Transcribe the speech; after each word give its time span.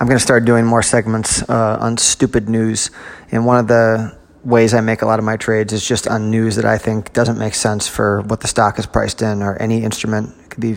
I'm 0.00 0.06
going 0.06 0.16
to 0.16 0.22
start 0.22 0.44
doing 0.44 0.64
more 0.64 0.82
segments 0.82 1.42
uh, 1.50 1.76
on 1.80 1.96
stupid 1.96 2.48
news. 2.48 2.92
And 3.32 3.44
one 3.44 3.58
of 3.58 3.66
the 3.66 4.16
ways 4.44 4.72
I 4.72 4.80
make 4.80 5.02
a 5.02 5.06
lot 5.06 5.18
of 5.18 5.24
my 5.24 5.36
trades 5.36 5.72
is 5.72 5.86
just 5.86 6.06
on 6.06 6.30
news 6.30 6.54
that 6.54 6.64
I 6.64 6.78
think 6.78 7.12
doesn't 7.12 7.36
make 7.36 7.54
sense 7.54 7.88
for 7.88 8.20
what 8.22 8.40
the 8.40 8.46
stock 8.46 8.78
is 8.78 8.86
priced 8.86 9.22
in 9.22 9.42
or 9.42 9.60
any 9.60 9.82
instrument. 9.82 10.36
It 10.44 10.50
could 10.50 10.60
be 10.60 10.76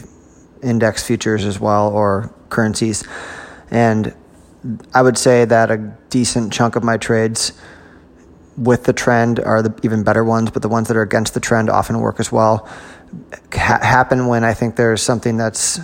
index 0.63 1.04
futures 1.05 1.46
as 1.46 1.60
well 1.60 1.89
or 1.89 2.34
currencies. 2.49 3.04
And 3.70 4.15
I 4.92 5.03
would 5.03 5.20
say 5.20 5.46
that 5.46 5.69
a 5.69 5.78
decent 6.10 6.51
chunk 6.51 6.76
of 6.76 6.83
my 6.83 6.97
trades 6.97 7.53
with 8.58 8.85
the 8.85 8.94
trend 8.94 9.40
are 9.40 9.62
the 9.62 9.79
even 9.83 10.03
better 10.03 10.24
ones, 10.24 10.49
but 10.49 10.63
the 10.63 10.69
ones 10.69 10.88
that 10.88 10.97
are 10.97 11.03
against 11.03 11.35
the 11.35 11.40
trend 11.40 11.69
often 11.69 11.99
work 11.99 12.19
as 12.19 12.31
well. 12.31 12.67
Ha- 13.53 13.79
happen 13.83 14.26
when 14.26 14.44
I 14.44 14.56
think 14.56 14.78
there's 14.78 15.03
something 15.03 15.38
that's 15.38 15.79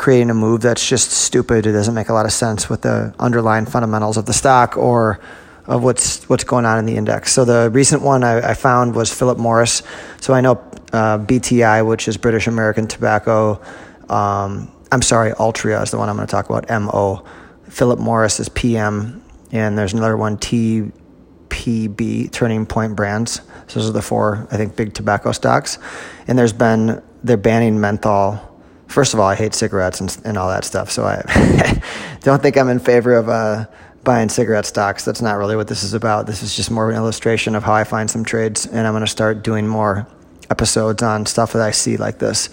creating 0.00 0.30
a 0.30 0.34
move 0.34 0.62
that's 0.62 0.88
just 0.88 1.10
stupid. 1.10 1.66
It 1.66 1.72
doesn't 1.72 1.92
make 1.92 2.08
a 2.08 2.14
lot 2.14 2.24
of 2.24 2.32
sense 2.32 2.70
with 2.70 2.80
the 2.80 3.14
underlying 3.18 3.66
fundamentals 3.66 4.16
of 4.16 4.24
the 4.24 4.32
stock 4.32 4.78
or 4.78 5.20
of 5.66 5.84
what's 5.84 6.26
what's 6.26 6.42
going 6.42 6.64
on 6.64 6.78
in 6.78 6.86
the 6.86 6.96
index. 6.96 7.34
So 7.34 7.44
the 7.44 7.68
recent 7.70 8.00
one 8.00 8.24
I, 8.24 8.52
I 8.52 8.54
found 8.54 8.94
was 8.94 9.12
Philip 9.12 9.36
Morris. 9.36 9.82
So 10.22 10.32
I 10.32 10.40
know 10.40 10.52
uh, 10.94 11.18
BTI, 11.18 11.86
which 11.86 12.08
is 12.08 12.16
British 12.16 12.46
American 12.46 12.86
Tobacco. 12.86 13.60
Um, 14.08 14.72
I'm 14.90 15.02
sorry, 15.02 15.32
Altria 15.32 15.82
is 15.82 15.90
the 15.90 15.98
one 15.98 16.08
I'm 16.08 16.16
going 16.16 16.26
to 16.26 16.30
talk 16.30 16.48
about. 16.48 16.70
MO. 16.80 17.22
Philip 17.68 17.98
Morris 17.98 18.40
is 18.40 18.48
PM, 18.48 19.22
and 19.52 19.76
there's 19.76 19.92
another 19.92 20.16
one 20.16 20.38
TPB, 20.38 22.32
Turning 22.32 22.64
Point 22.64 22.96
Brands. 22.96 23.42
So 23.66 23.80
those 23.80 23.90
are 23.90 23.92
the 23.92 24.00
four 24.00 24.48
I 24.50 24.56
think 24.56 24.76
big 24.76 24.94
tobacco 24.94 25.32
stocks. 25.32 25.78
And 26.26 26.38
there's 26.38 26.54
been 26.54 27.02
they're 27.22 27.36
banning 27.36 27.78
menthol. 27.78 28.49
First 28.90 29.14
of 29.14 29.20
all, 29.20 29.26
I 29.28 29.34
hate 29.36 29.54
cigarettes 29.54 30.00
and, 30.00 30.16
and 30.24 30.36
all 30.36 30.48
that 30.48 30.64
stuff, 30.64 30.90
so 30.90 31.04
I 31.04 31.22
don't 32.22 32.42
think 32.42 32.56
I'm 32.56 32.68
in 32.68 32.78
favor 32.78 33.14
of. 33.14 33.28
Uh, 33.28 33.66
buying 34.02 34.28
cigarette 34.28 34.66
stocks. 34.66 35.04
That's 35.04 35.20
not 35.20 35.36
really 35.36 35.56
what 35.56 35.68
this 35.68 35.82
is 35.82 35.94
about. 35.94 36.26
This 36.26 36.42
is 36.42 36.56
just 36.56 36.70
more 36.70 36.84
of 36.84 36.90
an 36.90 36.96
illustration 36.96 37.54
of 37.54 37.62
how 37.62 37.74
I 37.74 37.84
find 37.84 38.10
some 38.10 38.24
trades, 38.24 38.66
and 38.66 38.86
I'm 38.86 38.92
going 38.92 39.04
to 39.04 39.10
start 39.10 39.42
doing 39.42 39.66
more 39.66 40.06
episodes 40.48 41.02
on 41.02 41.26
stuff 41.26 41.52
that 41.52 41.62
I 41.62 41.70
see 41.70 41.96
like 41.96 42.18
this. 42.18 42.48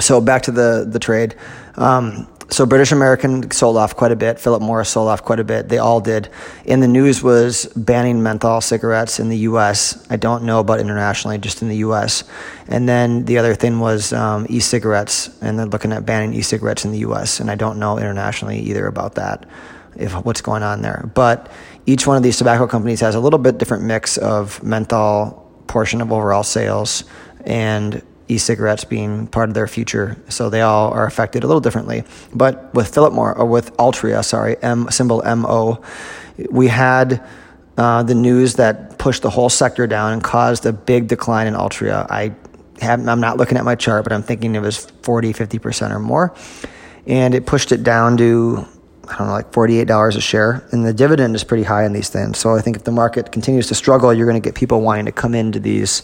So 0.00 0.20
back 0.20 0.42
to 0.42 0.50
the 0.50 0.86
the 0.88 0.98
trade. 0.98 1.36
Um, 1.76 2.26
so 2.50 2.66
British 2.66 2.92
American 2.92 3.50
sold 3.50 3.76
off 3.76 3.96
quite 3.96 4.12
a 4.12 4.16
bit. 4.16 4.38
Philip 4.38 4.62
Morris 4.62 4.90
sold 4.90 5.08
off 5.08 5.22
quite 5.22 5.40
a 5.40 5.44
bit. 5.44 5.68
They 5.68 5.78
all 5.78 6.00
did. 6.00 6.28
In 6.64 6.80
the 6.80 6.88
news 6.88 7.22
was 7.22 7.66
banning 7.76 8.22
menthol 8.22 8.60
cigarettes 8.60 9.20
in 9.20 9.28
the 9.28 9.38
U.S. 9.38 10.06
I 10.10 10.16
don't 10.16 10.44
know 10.44 10.60
about 10.60 10.80
internationally, 10.80 11.38
just 11.38 11.62
in 11.62 11.68
the 11.68 11.76
U.S. 11.76 12.24
And 12.68 12.88
then 12.88 13.24
the 13.24 13.38
other 13.38 13.54
thing 13.54 13.80
was 13.80 14.12
um, 14.12 14.46
e-cigarettes, 14.48 15.30
and 15.40 15.58
they're 15.58 15.66
looking 15.66 15.92
at 15.92 16.04
banning 16.04 16.34
e-cigarettes 16.34 16.84
in 16.84 16.92
the 16.92 16.98
U.S. 16.98 17.40
And 17.40 17.50
I 17.50 17.54
don't 17.54 17.78
know 17.78 17.98
internationally 17.98 18.58
either 18.60 18.86
about 18.86 19.14
that 19.14 19.48
if 19.96 20.12
what's 20.24 20.40
going 20.40 20.62
on 20.62 20.82
there. 20.82 21.10
But 21.14 21.50
each 21.86 22.06
one 22.06 22.16
of 22.16 22.22
these 22.22 22.36
tobacco 22.36 22.66
companies 22.66 23.00
has 23.00 23.14
a 23.14 23.20
little 23.20 23.38
bit 23.38 23.58
different 23.58 23.84
mix 23.84 24.16
of 24.16 24.62
menthol 24.62 25.50
portion 25.66 26.00
of 26.00 26.12
overall 26.12 26.42
sales 26.42 27.04
and 27.44 28.02
e-cigarettes 28.28 28.84
being 28.84 29.26
part 29.26 29.48
of 29.48 29.54
their 29.54 29.66
future. 29.66 30.16
So 30.28 30.50
they 30.50 30.60
all 30.60 30.92
are 30.92 31.06
affected 31.06 31.44
a 31.44 31.46
little 31.46 31.60
differently. 31.60 32.04
But 32.34 32.72
with 32.74 32.92
Philip 32.92 33.12
Morris 33.12 33.38
or 33.38 33.46
with 33.46 33.76
Altria, 33.76 34.24
sorry, 34.24 34.56
M 34.62 34.90
symbol 34.90 35.22
MO, 35.22 35.82
we 36.50 36.68
had 36.68 37.26
uh, 37.76 38.02
the 38.02 38.14
news 38.14 38.54
that 38.54 38.98
pushed 38.98 39.22
the 39.22 39.30
whole 39.30 39.48
sector 39.48 39.86
down 39.86 40.12
and 40.12 40.22
caused 40.22 40.66
a 40.66 40.72
big 40.72 41.08
decline 41.08 41.46
in 41.46 41.54
Altria. 41.54 42.06
I 42.10 42.34
have, 42.80 43.06
I'm 43.08 43.20
not 43.20 43.36
looking 43.36 43.58
at 43.58 43.64
my 43.64 43.74
chart, 43.74 44.04
but 44.04 44.12
I'm 44.12 44.22
thinking 44.22 44.54
it 44.54 44.60
was 44.60 44.86
40, 45.02 45.32
50% 45.32 45.90
or 45.90 45.98
more. 45.98 46.34
And 47.06 47.34
it 47.34 47.46
pushed 47.46 47.72
it 47.72 47.82
down 47.82 48.16
to 48.18 48.66
I 49.08 49.18
don't 49.18 49.26
know, 49.26 49.32
like 49.32 49.50
$48 49.50 50.16
a 50.16 50.20
share. 50.20 50.66
And 50.70 50.86
the 50.86 50.92
dividend 50.92 51.34
is 51.34 51.44
pretty 51.44 51.64
high 51.64 51.84
in 51.84 51.92
these 51.92 52.08
things. 52.08 52.38
So 52.38 52.54
I 52.54 52.60
think 52.60 52.76
if 52.76 52.84
the 52.84 52.92
market 52.92 53.32
continues 53.32 53.66
to 53.68 53.74
struggle, 53.74 54.12
you're 54.14 54.26
going 54.26 54.40
to 54.40 54.46
get 54.46 54.54
people 54.54 54.80
wanting 54.80 55.06
to 55.06 55.12
come 55.12 55.34
into 55.34 55.58
these 55.58 56.02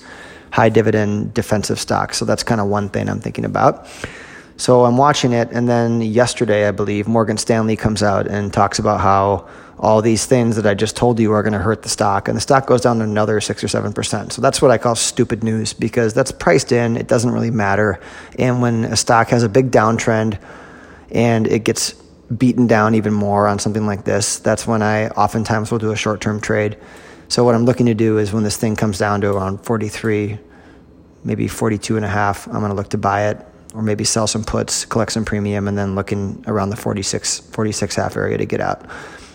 high 0.50 0.68
dividend 0.68 1.34
defensive 1.34 1.78
stocks. 1.78 2.18
So 2.18 2.24
that's 2.24 2.42
kind 2.42 2.60
of 2.60 2.68
one 2.68 2.88
thing 2.88 3.08
I'm 3.08 3.20
thinking 3.20 3.44
about. 3.44 3.86
So 4.56 4.84
I'm 4.84 4.96
watching 4.96 5.32
it. 5.32 5.50
And 5.52 5.68
then 5.68 6.02
yesterday, 6.02 6.66
I 6.66 6.72
believe, 6.72 7.06
Morgan 7.06 7.38
Stanley 7.38 7.76
comes 7.76 8.02
out 8.02 8.26
and 8.26 8.52
talks 8.52 8.80
about 8.80 9.00
how 9.00 9.48
all 9.78 10.02
these 10.02 10.26
things 10.26 10.56
that 10.56 10.66
I 10.66 10.74
just 10.74 10.96
told 10.96 11.20
you 11.20 11.32
are 11.32 11.42
going 11.44 11.52
to 11.52 11.60
hurt 11.60 11.82
the 11.82 11.88
stock. 11.88 12.26
And 12.26 12.36
the 12.36 12.40
stock 12.40 12.66
goes 12.66 12.80
down 12.80 13.00
another 13.00 13.40
six 13.40 13.62
or 13.62 13.68
7%. 13.68 14.32
So 14.32 14.42
that's 14.42 14.60
what 14.60 14.72
I 14.72 14.78
call 14.78 14.96
stupid 14.96 15.44
news 15.44 15.72
because 15.72 16.14
that's 16.14 16.32
priced 16.32 16.72
in. 16.72 16.96
It 16.96 17.06
doesn't 17.06 17.30
really 17.30 17.52
matter. 17.52 18.00
And 18.38 18.60
when 18.60 18.84
a 18.84 18.96
stock 18.96 19.28
has 19.28 19.44
a 19.44 19.48
big 19.48 19.70
downtrend 19.70 20.40
and 21.12 21.46
it 21.46 21.64
gets 21.64 21.92
beaten 22.36 22.66
down 22.66 22.96
even 22.96 23.14
more 23.14 23.46
on 23.46 23.60
something 23.60 23.86
like 23.86 24.04
this, 24.04 24.40
that's 24.40 24.66
when 24.66 24.82
I 24.82 25.08
oftentimes 25.10 25.70
will 25.70 25.78
do 25.78 25.92
a 25.92 25.96
short 25.96 26.20
term 26.20 26.40
trade. 26.40 26.76
So, 27.28 27.44
what 27.44 27.54
I'm 27.54 27.66
looking 27.66 27.86
to 27.86 27.94
do 27.94 28.16
is 28.16 28.32
when 28.32 28.42
this 28.42 28.56
thing 28.56 28.74
comes 28.74 28.98
down 28.98 29.20
to 29.20 29.30
around 29.30 29.58
43, 29.58 30.38
maybe 31.24 31.46
42 31.46 31.96
and 31.96 32.04
a 32.04 32.08
half, 32.08 32.46
I'm 32.46 32.60
going 32.60 32.70
to 32.70 32.74
look 32.74 32.88
to 32.90 32.98
buy 32.98 33.28
it 33.28 33.46
or 33.74 33.82
maybe 33.82 34.02
sell 34.02 34.26
some 34.26 34.44
puts, 34.44 34.86
collect 34.86 35.12
some 35.12 35.26
premium, 35.26 35.68
and 35.68 35.76
then 35.76 35.94
looking 35.94 36.42
around 36.46 36.70
the 36.70 36.76
46, 36.76 37.40
46 37.40 37.96
half 37.96 38.16
area 38.16 38.38
to 38.38 38.46
get 38.46 38.62
out. 38.62 38.82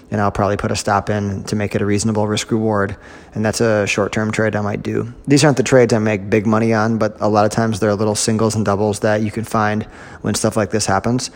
And 0.09 0.19
I'll 0.19 0.31
probably 0.31 0.57
put 0.57 0.71
a 0.71 0.75
stop 0.75 1.11
in 1.11 1.43
to 1.45 1.55
make 1.55 1.75
it 1.75 1.83
a 1.83 1.85
reasonable 1.85 2.27
risk 2.27 2.49
reward. 2.49 2.97
And 3.35 3.45
that's 3.45 3.61
a 3.61 3.85
short 3.85 4.11
term 4.11 4.31
trade 4.31 4.55
I 4.55 4.61
might 4.61 4.81
do. 4.81 5.13
These 5.27 5.43
aren't 5.43 5.57
the 5.57 5.63
trades 5.63 5.93
I 5.93 5.99
make 5.99 6.31
big 6.31 6.47
money 6.47 6.73
on, 6.73 6.97
but 6.97 7.15
a 7.19 7.27
lot 7.27 7.45
of 7.45 7.51
times 7.51 7.79
there 7.79 7.91
are 7.91 7.95
little 7.95 8.15
singles 8.15 8.55
and 8.55 8.65
doubles 8.65 9.01
that 9.01 9.21
you 9.21 9.29
can 9.29 9.43
find 9.43 9.83
when 10.21 10.33
stuff 10.33 10.57
like 10.57 10.71
this 10.71 10.87
happens. 10.87 11.29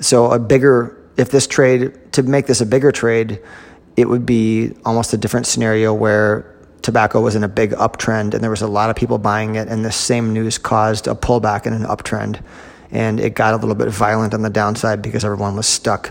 So 0.00 0.30
a 0.30 0.38
bigger, 0.38 1.02
if 1.16 1.30
this 1.30 1.46
trade, 1.46 2.12
to 2.12 2.22
make 2.22 2.46
this 2.46 2.60
a 2.60 2.66
bigger 2.66 2.92
trade, 2.92 3.40
it 3.96 4.08
would 4.08 4.26
be 4.26 4.74
almost 4.84 5.12
a 5.12 5.16
different 5.16 5.46
scenario 5.46 5.92
where 5.94 6.50
tobacco 6.82 7.20
was 7.20 7.34
in 7.34 7.44
a 7.44 7.48
big 7.48 7.70
uptrend 7.72 8.34
and 8.34 8.42
there 8.42 8.50
was 8.50 8.62
a 8.62 8.66
lot 8.66 8.90
of 8.90 8.96
people 8.96 9.18
buying 9.18 9.54
it 9.54 9.68
and 9.68 9.84
the 9.84 9.92
same 9.92 10.32
news 10.32 10.58
caused 10.58 11.06
a 11.06 11.14
pullback 11.14 11.66
in 11.66 11.72
an 11.72 11.84
uptrend 11.84 12.42
and 12.90 13.18
it 13.20 13.34
got 13.34 13.54
a 13.54 13.56
little 13.56 13.74
bit 13.74 13.88
violent 13.88 14.34
on 14.34 14.42
the 14.42 14.50
downside 14.50 15.00
because 15.00 15.24
everyone 15.24 15.56
was 15.56 15.66
stuck 15.66 16.10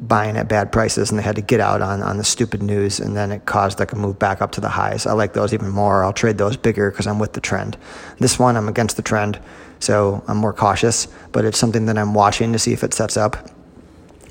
buying 0.00 0.36
at 0.36 0.48
bad 0.48 0.72
prices 0.72 1.10
and 1.10 1.18
they 1.18 1.22
had 1.22 1.36
to 1.36 1.42
get 1.42 1.60
out 1.60 1.82
on, 1.82 2.02
on 2.02 2.16
the 2.16 2.24
stupid 2.24 2.62
news 2.62 3.00
and 3.00 3.16
then 3.16 3.30
it 3.30 3.44
caused 3.46 3.78
like 3.78 3.92
a 3.92 3.96
move 3.96 4.18
back 4.18 4.40
up 4.40 4.50
to 4.52 4.60
the 4.60 4.68
highs. 4.68 5.06
I 5.06 5.12
like 5.12 5.34
those 5.34 5.52
even 5.52 5.68
more. 5.68 6.02
I'll 6.02 6.12
trade 6.12 6.38
those 6.38 6.56
bigger 6.56 6.90
because 6.90 7.06
I'm 7.06 7.18
with 7.18 7.34
the 7.34 7.40
trend. 7.40 7.76
This 8.18 8.38
one 8.38 8.56
I'm 8.56 8.68
against 8.68 8.96
the 8.96 9.02
trend 9.02 9.38
so 9.80 10.24
I'm 10.26 10.38
more 10.38 10.52
cautious, 10.52 11.06
but 11.32 11.44
it's 11.44 11.58
something 11.58 11.86
that 11.86 11.98
I'm 11.98 12.14
watching 12.14 12.52
to 12.52 12.58
see 12.58 12.72
if 12.72 12.82
it 12.82 12.94
sets 12.94 13.16
up. 13.16 13.36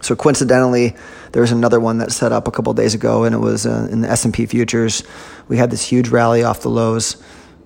So 0.08 0.16
coincidentally, 0.16 0.96
there 1.34 1.42
was 1.42 1.52
another 1.52 1.82
one 1.82 1.98
that 1.98 2.14
set 2.14 2.32
up 2.32 2.48
a 2.48 2.52
couple 2.52 2.74
days 2.74 2.94
ago, 2.94 3.26
and 3.26 3.36
it 3.36 3.40
was 3.40 3.66
uh, 3.66 3.90
in 3.92 4.00
the 4.00 4.10
S&P 4.10 4.46
futures. 4.46 5.04
We 5.50 5.58
had 5.58 5.70
this 5.70 5.84
huge 5.84 6.08
rally 6.08 6.44
off 6.44 6.62
the 6.62 6.70
lows, 6.70 7.22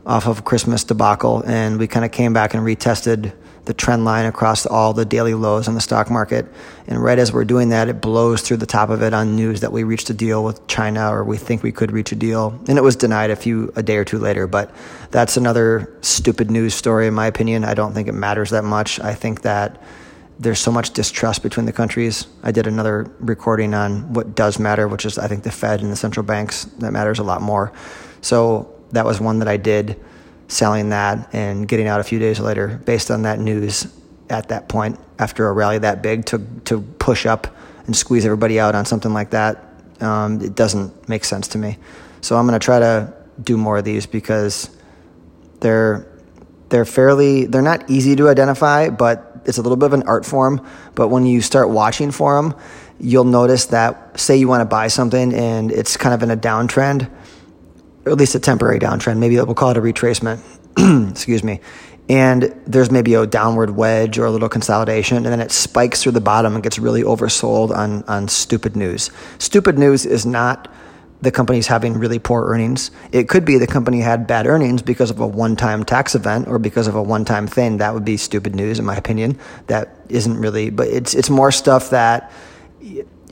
off 0.08 0.26
of 0.26 0.44
Christmas 0.44 0.84
debacle, 0.84 1.44
and 1.46 1.78
we 1.78 1.86
kind 1.86 2.04
of 2.04 2.12
came 2.12 2.34
back 2.34 2.56
and 2.56 2.66
retested 2.66 3.32
the 3.66 3.76
trend 3.76 4.06
line 4.06 4.26
across 4.26 4.66
all 4.66 4.92
the 4.92 5.06
daily 5.06 5.36
lows 5.36 5.68
in 5.68 5.76
the 5.76 5.82
stock 5.82 6.10
market. 6.10 6.48
And 6.88 7.00
right 7.00 7.20
as 7.20 7.32
we're 7.32 7.46
doing 7.46 7.70
that, 7.70 7.90
it 7.90 8.02
blows 8.02 8.42
through 8.42 8.58
the 8.58 8.66
top 8.66 8.90
of 8.90 9.04
it 9.04 9.14
on 9.14 9.36
news 9.36 9.62
that 9.62 9.72
we 9.72 9.84
reached 9.84 10.10
a 10.10 10.16
deal 10.16 10.44
with 10.44 10.66
China 10.66 11.14
or 11.14 11.24
we 11.24 11.38
think 11.38 11.62
we 11.62 11.72
could 11.72 11.92
reach 11.92 12.12
a 12.12 12.16
deal. 12.16 12.60
And 12.68 12.76
it 12.76 12.82
was 12.82 12.96
denied 12.96 13.30
a 13.30 13.36
few 13.36 13.72
a 13.76 13.84
day 13.84 13.98
or 13.98 14.04
two 14.04 14.18
later, 14.18 14.48
but 14.48 14.74
that's 15.12 15.38
another 15.38 15.96
stupid 16.02 16.50
news 16.50 16.74
story 16.74 17.06
in 17.06 17.14
my 17.14 17.28
opinion. 17.28 17.64
I 17.64 17.76
don't 17.76 17.94
think 17.94 18.08
it 18.08 18.14
matters 18.14 18.50
that 18.50 18.64
much. 18.64 19.00
I 19.00 19.14
think 19.14 19.44
that 19.44 19.80
there's 20.42 20.60
so 20.60 20.72
much 20.72 20.92
distrust 20.92 21.44
between 21.44 21.68
the 21.68 21.72
countries. 21.72 22.26
I 22.42 22.52
did 22.52 22.66
another 22.66 23.12
recording 23.20 23.76
on 23.76 24.12
what 24.14 24.34
does 24.34 24.58
matter, 24.58 24.88
which 24.88 25.06
is 25.06 25.20
I 25.20 25.28
think 25.28 25.44
the 25.44 25.52
Fed 25.52 25.82
and 25.82 25.92
the 25.92 25.96
central 25.96 26.26
banks 26.26 26.66
that 26.80 26.92
matters 26.92 27.20
a 27.20 27.24
lot 27.24 27.44
more. 27.44 27.72
So 28.22 28.74
that 28.92 29.06
was 29.06 29.22
one 29.22 29.40
that 29.40 29.48
I 29.48 29.58
did 29.58 30.00
selling 30.48 30.90
that 30.90 31.34
and 31.34 31.68
getting 31.68 31.88
out 31.88 32.00
a 32.00 32.04
few 32.04 32.18
days 32.18 32.40
later 32.40 32.82
based 32.86 33.12
on 33.12 33.22
that 33.22 33.40
news 33.40 33.88
at 34.30 34.50
that 34.50 34.68
point 34.68 35.00
after 35.20 35.48
a 35.48 35.54
rally 35.54 35.78
that 35.78 36.02
big 36.02 36.26
to 36.26 36.46
to 36.66 36.82
push 37.00 37.26
up 37.26 37.56
and 37.86 37.96
squeeze 37.96 38.26
everybody 38.26 38.60
out 38.60 38.76
on 38.76 38.86
something 38.86 39.14
like 39.14 39.30
that 39.30 39.64
um, 40.02 40.42
it 40.42 40.54
doesn't 40.54 41.08
make 41.08 41.24
sense 41.24 41.48
to 41.48 41.58
me 41.58 41.78
so 42.20 42.36
i'm 42.36 42.46
going 42.46 42.60
to 42.60 42.64
try 42.64 42.80
to 42.80 43.14
do 43.42 43.56
more 43.56 43.78
of 43.78 43.86
these 43.86 44.06
because 44.06 44.70
they're 45.62 46.06
they're 46.68 46.86
fairly 46.86 47.46
they're 47.46 47.62
not 47.62 47.90
easy 47.90 48.14
to 48.16 48.28
identify 48.28 48.90
but 48.90 49.31
it's 49.46 49.58
a 49.58 49.62
little 49.62 49.78
bit 49.78 49.88
of 49.88 49.94
an 49.94 50.04
art 50.04 50.26
form 50.26 50.66
but 50.96 51.10
when 51.10 51.26
you 51.26 51.42
start 51.42 51.70
watching 51.70 52.12
for 52.12 52.42
them 52.42 52.56
you'll 53.00 53.24
notice 53.24 53.68
that 53.68 54.20
say 54.20 54.36
you 54.36 54.48
want 54.48 54.62
to 54.62 54.66
buy 54.66 54.88
something 54.88 55.34
and 55.34 55.72
it's 55.72 55.98
kind 55.98 56.14
of 56.14 56.22
in 56.24 56.32
a 56.32 56.38
downtrend 56.38 57.10
or 58.06 58.12
at 58.12 58.18
least 58.18 58.36
a 58.36 58.40
temporary 58.40 58.80
downtrend. 58.80 59.18
Maybe 59.18 59.36
we'll 59.36 59.54
call 59.54 59.72
it 59.72 59.78
a 59.78 59.82
retracement. 59.82 60.42
Excuse 61.12 61.44
me. 61.44 61.60
And 62.10 62.54
there's 62.66 62.92
maybe 62.92 63.14
a 63.14 63.26
downward 63.26 63.72
wedge 63.72 64.18
or 64.18 64.26
a 64.26 64.32
little 64.32 64.50
consolidation, 64.50 65.18
and 65.18 65.28
then 65.28 65.40
it 65.40 65.52
spikes 65.52 66.04
through 66.04 66.12
the 66.14 66.22
bottom 66.22 66.56
and 66.56 66.64
gets 66.64 66.78
really 66.78 67.04
oversold 67.04 67.72
on, 67.72 68.04
on 68.04 68.28
stupid 68.28 68.76
news. 68.76 69.12
Stupid 69.38 69.78
news 69.78 70.06
is 70.06 70.26
not 70.26 70.74
the 71.22 71.32
company's 71.32 71.68
having 71.68 71.94
really 71.94 72.20
poor 72.20 72.46
earnings. 72.48 72.92
It 73.12 73.30
could 73.30 73.46
be 73.46 73.58
the 73.58 73.68
company 73.68 74.02
had 74.02 74.26
bad 74.28 74.48
earnings 74.48 74.82
because 74.82 75.12
of 75.12 75.20
a 75.20 75.28
one 75.28 75.56
time 75.56 75.84
tax 75.84 76.16
event 76.16 76.48
or 76.48 76.60
because 76.60 76.88
of 76.88 76.96
a 76.96 77.02
one 77.02 77.26
time 77.26 77.48
thing. 77.48 77.78
That 77.78 77.94
would 77.94 78.06
be 78.06 78.18
stupid 78.18 78.56
news, 78.56 78.80
in 78.80 78.86
my 78.86 78.96
opinion. 78.96 79.40
That 79.68 79.96
isn't 80.10 80.38
really, 80.38 80.70
but 80.70 80.88
it's, 80.88 81.14
it's 81.14 81.30
more 81.30 81.52
stuff 81.52 81.92
that 81.92 82.32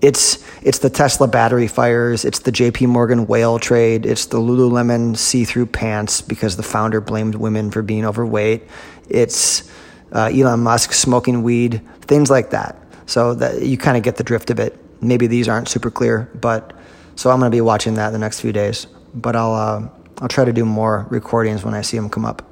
it's 0.01 0.45
it's 0.62 0.80
the 0.80 0.89
Tesla 0.89 1.27
battery 1.27 1.68
fires, 1.68 2.24
it's 2.25 2.39
the 2.39 2.51
J.P. 2.51 2.86
Morgan 2.86 3.27
whale 3.27 3.59
trade, 3.59 4.06
it's 4.06 4.27
the 4.27 4.38
Lululemon 4.38 5.18
see-through 5.18 5.65
pants 5.68 6.21
because 6.21 6.56
the 6.56 6.63
founder 6.63 7.01
blamed 7.01 7.35
women 7.35 7.71
for 7.71 7.81
being 7.81 8.06
overweight. 8.06 8.63
It's 9.09 9.69
uh, 10.12 10.31
Elon 10.33 10.62
Musk 10.62 10.94
smoking 10.94 11.44
weed, 11.44 11.81
things 12.01 12.30
like 12.30 12.51
that. 12.51 12.77
So 13.07 13.33
that 13.35 13.63
you 13.63 13.77
kind 13.77 13.97
of 13.97 14.03
get 14.03 14.18
the 14.18 14.24
drift 14.24 14.51
of 14.51 14.59
it. 14.59 14.77
Maybe 15.01 15.27
these 15.27 15.47
aren't 15.47 15.68
super 15.68 15.89
clear, 15.89 16.30
but 16.39 16.74
so 17.19 17.30
I'm 17.30 17.39
going 17.39 17.51
to 17.51 17.56
be 17.56 17.60
watching 17.60 17.95
that 17.95 18.12
the 18.12 18.18
next 18.18 18.39
few 18.39 18.54
days. 18.54 18.88
But 19.13 19.36
I'll 19.36 19.54
uh, 19.54 19.89
I'll 20.21 20.30
try 20.30 20.45
to 20.45 20.54
do 20.54 20.63
more 20.63 21.06
recordings 21.10 21.66
when 21.66 21.74
I 21.74 21.81
see 21.81 21.98
them 21.98 22.10
come 22.10 22.24
up. 22.24 22.48